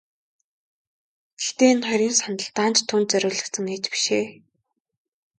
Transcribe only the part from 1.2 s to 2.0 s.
Гэхдээ энэ